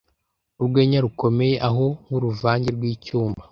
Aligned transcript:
urwenya 0.61 0.99
rukomeye 1.05 1.55
aho 1.67 1.85
nk'uruvange 2.05 2.69
rw'icyuma 2.75 3.41